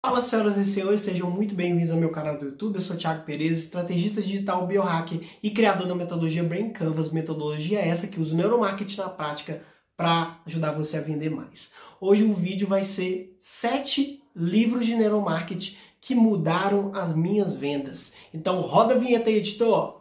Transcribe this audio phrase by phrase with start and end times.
[0.00, 2.76] Fala senhoras e senhores, sejam muito bem-vindos ao meu canal do YouTube.
[2.76, 8.06] Eu sou Thiago Perez, estrategista digital biohacker e criador da metodologia Brain Canvas, metodologia essa
[8.06, 9.60] que usa o neuromarketing na prática
[9.96, 11.72] para ajudar você a vender mais.
[12.00, 18.12] Hoje o vídeo vai ser sete livros de neuromarketing que mudaram as minhas vendas.
[18.32, 19.97] Então roda a vinheta aí, editor!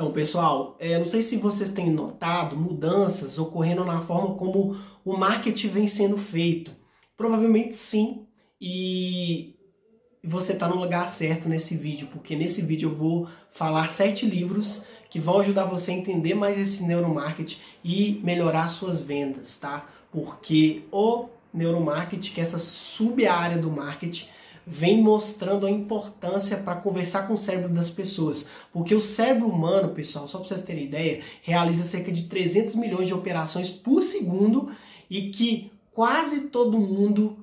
[0.00, 5.14] Então, pessoal, é, não sei se vocês têm notado mudanças ocorrendo na forma como o
[5.14, 6.74] marketing vem sendo feito.
[7.18, 8.26] Provavelmente sim,
[8.58, 9.56] e
[10.24, 14.86] você está no lugar certo nesse vídeo, porque nesse vídeo eu vou falar sete livros
[15.10, 19.86] que vão ajudar você a entender mais esse neuromarketing e melhorar suas vendas, tá?
[20.10, 24.28] Porque o neuromarketing, que é essa sub-área do marketing,
[24.66, 28.48] vem mostrando a importância para conversar com o cérebro das pessoas.
[28.72, 33.06] Porque o cérebro humano, pessoal, só para vocês terem ideia, realiza cerca de 300 milhões
[33.06, 34.70] de operações por segundo
[35.08, 37.38] e que quase todo mundo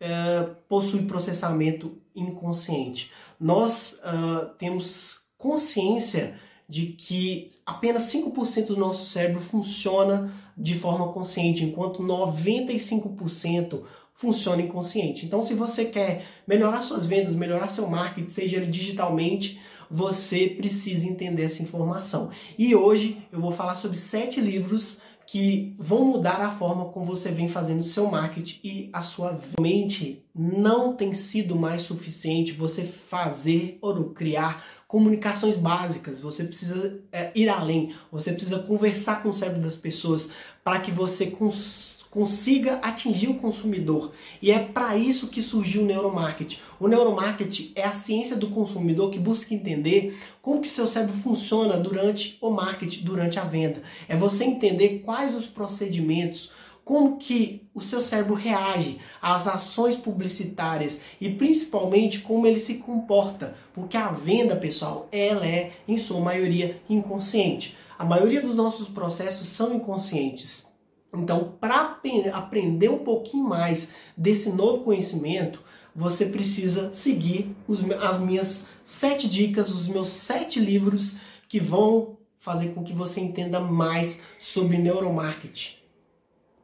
[0.00, 3.10] é, possui processamento inconsciente.
[3.38, 11.64] Nós uh, temos consciência de que apenas 5% do nosso cérebro funciona de forma consciente,
[11.64, 13.82] enquanto 95%
[14.22, 15.26] funciona inconsciente.
[15.26, 21.08] Então, se você quer melhorar suas vendas, melhorar seu marketing, seja ele digitalmente, você precisa
[21.08, 22.30] entender essa informação.
[22.56, 27.30] E hoje eu vou falar sobre sete livros que vão mudar a forma como você
[27.30, 33.78] vem fazendo seu marketing e a sua mente não tem sido mais suficiente você fazer
[33.80, 36.20] ou criar comunicações básicas.
[36.20, 37.92] Você precisa é, ir além.
[38.12, 40.30] Você precisa conversar com o cérebro das pessoas
[40.62, 44.12] para que você cons consiga atingir o consumidor.
[44.42, 46.58] E é para isso que surgiu o neuromarketing.
[46.78, 51.78] O neuromarketing é a ciência do consumidor que busca entender como que seu cérebro funciona
[51.78, 53.82] durante o marketing, durante a venda.
[54.06, 56.50] É você entender quais os procedimentos,
[56.84, 63.56] como que o seu cérebro reage às ações publicitárias e principalmente como ele se comporta,
[63.72, 67.74] porque a venda, pessoal, ela é em sua maioria inconsciente.
[67.98, 70.71] A maioria dos nossos processos são inconscientes.
[71.12, 71.98] Então, para
[72.32, 75.60] aprender um pouquinho mais desse novo conhecimento,
[75.94, 81.18] você precisa seguir os, as minhas sete dicas, os meus sete livros
[81.48, 85.81] que vão fazer com que você entenda mais sobre neuromarketing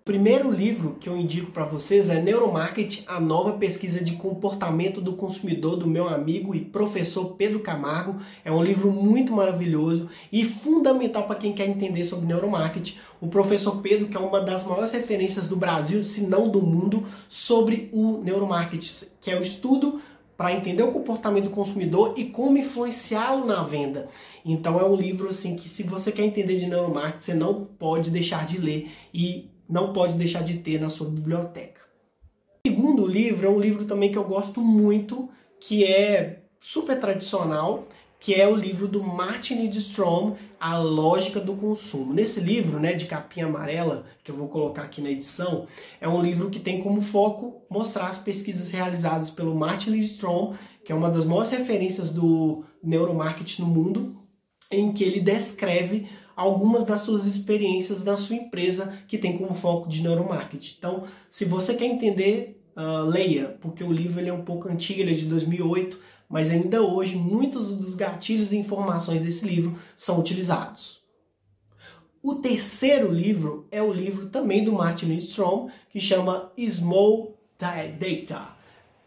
[0.09, 5.13] primeiro livro que eu indico para vocês é Neuromarketing, a nova pesquisa de comportamento do
[5.13, 8.19] consumidor do meu amigo e professor Pedro Camargo.
[8.43, 12.97] É um livro muito maravilhoso e fundamental para quem quer entender sobre neuromarketing.
[13.21, 17.05] O professor Pedro, que é uma das maiores referências do Brasil, se não do mundo,
[17.29, 20.01] sobre o neuromarketing, que é o estudo
[20.39, 24.09] para entender o comportamento do consumidor e como influenciá-lo na venda.
[24.43, 28.11] Então é um livro assim que se você quer entender de neuromarketing, você não pode
[28.11, 31.83] deixar de ler e não pode deixar de ter na sua biblioteca.
[32.65, 35.29] O segundo livro é um livro também que eu gosto muito,
[35.61, 37.87] que é super tradicional,
[38.21, 42.13] que é o livro do Martin Lidstrom, A Lógica do Consumo.
[42.13, 45.67] Nesse livro, né, de capinha amarela, que eu vou colocar aqui na edição,
[46.01, 50.91] é um livro que tem como foco mostrar as pesquisas realizadas pelo Martin Lidstrom, que
[50.91, 54.17] é uma das maiores referências do neuromarketing no mundo,
[54.71, 56.09] em que ele descreve
[56.39, 60.77] algumas das suas experiências da sua empresa que tem como foco de neuromarketing.
[60.79, 65.01] Então, se você quer entender, uh, leia, porque o livro ele é um pouco antigo,
[65.01, 70.21] ele é de 2008, mas ainda hoje muitos dos gatilhos e informações desse livro são
[70.21, 71.03] utilizados.
[72.23, 78.57] O terceiro livro é o livro também do Martin Strom, que chama Small Data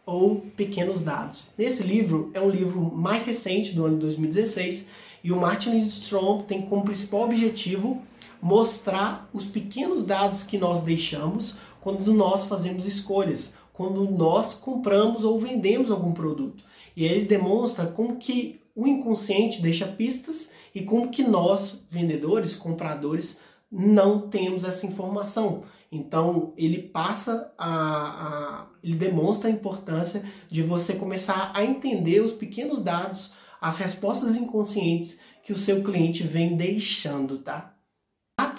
[0.04, 1.50] ou Pequenos Dados.
[1.56, 4.86] Nesse livro é um livro mais recente do ano 2016
[5.22, 8.02] e o Martin Lindstrom tem como principal objetivo
[8.40, 15.38] mostrar os pequenos dados que nós deixamos quando nós fazemos escolhas, quando nós compramos ou
[15.38, 16.64] vendemos algum produto.
[16.96, 23.40] E ele demonstra como que o inconsciente deixa pistas e como que nós, vendedores, compradores,
[23.70, 25.64] não temos essa informação.
[25.90, 32.32] Então ele passa a, a, ele demonstra a importância de você começar a entender os
[32.32, 33.32] pequenos dados
[33.62, 37.74] as respostas inconscientes que o seu cliente vem deixando, tá?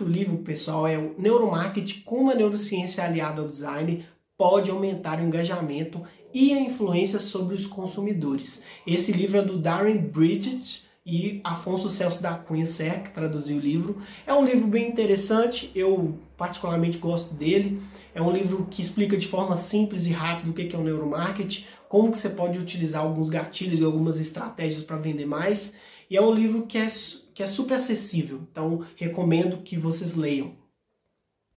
[0.02, 4.06] O livro, pessoal, é o Neuromarketing, como a neurociência aliada ao design,
[4.38, 6.02] pode aumentar o engajamento
[6.34, 8.64] e a influência sobre os consumidores.
[8.88, 13.60] Esse livro é do Darren Bridget e Afonso Celso da Cunha Serra, que traduziu o
[13.60, 14.02] livro.
[14.26, 17.82] É um livro bem interessante, eu particularmente gosto dele.
[18.16, 21.66] É um livro que explica de forma simples e rápida o que é o neuromarketing,
[21.90, 25.76] como que você pode utilizar alguns gatilhos e algumas estratégias para vender mais.
[26.10, 26.88] E é um livro que é,
[27.34, 30.54] que é super acessível, então recomendo que vocês leiam.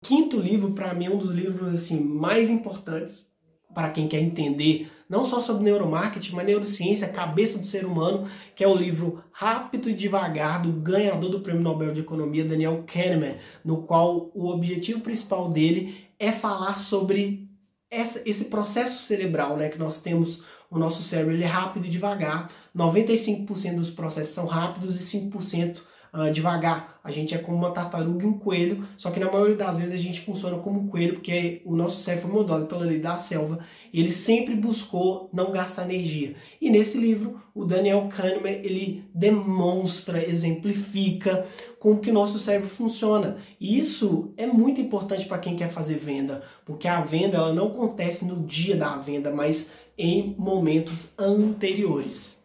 [0.00, 3.30] Quinto livro, para mim, é um dos livros assim mais importantes
[3.76, 8.64] para quem quer entender não só sobre neuromarketing, mas neurociência, cabeça do ser humano, que
[8.64, 13.36] é o livro Rápido e Devagar do ganhador do Prêmio Nobel de Economia, Daniel Kahneman,
[13.62, 17.46] no qual o objetivo principal dele é falar sobre
[17.90, 21.90] essa, esse processo cerebral, né, que nós temos o nosso cérebro ele é rápido e
[21.90, 22.50] devagar.
[22.74, 25.82] 95% dos processos são rápidos e 5%
[26.16, 26.98] uh, devagar.
[27.04, 29.94] A gente é como uma tartaruga e um coelho, só que na maioria das vezes
[29.94, 33.16] a gente funciona como um coelho, porque o nosso cérebro foi moldado pela lei da
[33.18, 33.60] selva.
[33.94, 36.34] Ele sempre buscou não gastar energia.
[36.60, 41.46] E nesse livro, o Daniel Kahneman, ele demonstra, exemplifica
[41.78, 43.36] como que o nosso cérebro funciona.
[43.60, 47.68] E isso é muito importante para quem quer fazer venda, porque a venda ela não
[47.68, 52.42] acontece no dia da venda, mas em momentos anteriores.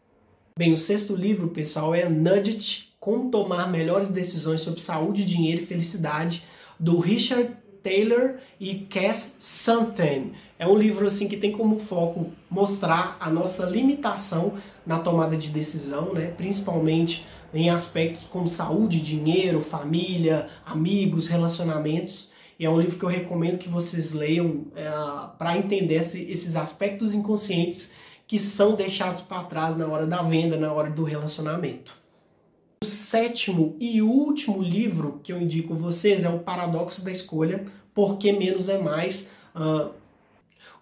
[0.58, 5.66] Bem, o sexto livro, pessoal, é Nudge como tomar melhores decisões sobre saúde, dinheiro e
[5.66, 6.44] felicidade,
[6.80, 10.34] do Richard Taylor e Cass Sunstein.
[10.60, 14.54] É um livro assim que tem como foco mostrar a nossa limitação
[14.86, 16.28] na tomada de decisão, né?
[16.28, 22.30] principalmente em aspectos como saúde, dinheiro, família, amigos, relacionamentos.
[22.60, 24.88] E é um livro que eu recomendo que vocês leiam é,
[25.40, 27.94] para entender esse, esses aspectos inconscientes
[28.28, 32.01] que são deixados para trás na hora da venda, na hora do relacionamento.
[32.84, 38.32] O sétimo e último livro que eu indico vocês é O Paradoxo da Escolha, Porque
[38.32, 39.30] Menos é Mais.
[39.56, 39.92] Uh,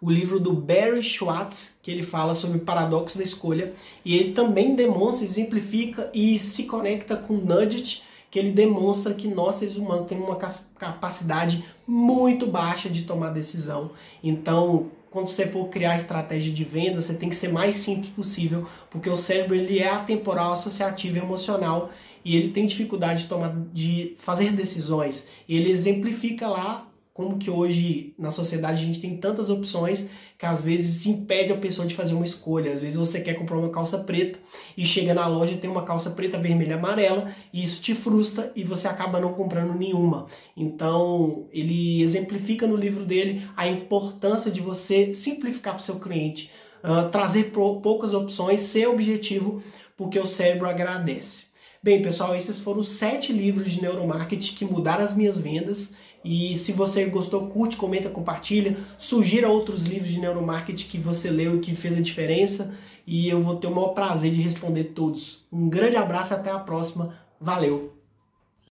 [0.01, 3.73] o livro do Barry Schwartz, que ele fala sobre o paradoxo da escolha,
[4.05, 8.01] e ele também demonstra, exemplifica e se conecta com Nudge,
[8.31, 13.91] que ele demonstra que nós seres humanos temos uma capacidade muito baixa de tomar decisão.
[14.23, 18.67] Então, quando você for criar estratégia de venda, você tem que ser mais simples possível,
[18.89, 21.91] porque o cérebro ele é atemporal, associativo e emocional
[22.23, 25.27] e ele tem dificuldade de tomar de fazer decisões.
[25.47, 26.88] E ele exemplifica lá
[27.19, 31.57] como que hoje na sociedade a gente tem tantas opções que às vezes impede a
[31.57, 32.71] pessoa de fazer uma escolha.
[32.71, 34.39] Às vezes você quer comprar uma calça preta
[34.77, 38.53] e chega na loja e tem uma calça preta, vermelha, amarela e isso te frustra
[38.55, 40.27] e você acaba não comprando nenhuma.
[40.55, 46.49] Então ele exemplifica no livro dele a importância de você simplificar para o seu cliente,
[46.81, 49.61] uh, trazer poucas opções, ser objetivo,
[49.97, 51.49] porque o cérebro agradece.
[51.83, 55.93] Bem, pessoal, esses foram os sete livros de neuromarketing que mudaram as minhas vendas
[56.23, 58.77] e se você gostou, curte, comenta, compartilha.
[58.97, 62.73] Sugira outros livros de neuromarketing que você leu e que fez a diferença.
[63.07, 65.45] E eu vou ter o maior prazer de responder todos.
[65.51, 67.15] Um grande abraço e até a próxima.
[67.39, 67.98] Valeu!